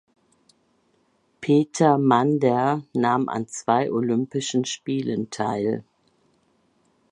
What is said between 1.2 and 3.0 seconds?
Peter Mander